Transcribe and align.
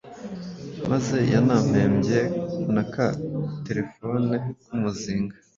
Maze 0.89 1.17
yanampembye 1.33 2.19
na 2.75 2.83
ka 2.93 3.07
terefone 3.65 4.35
k’umuzinga 4.63 5.35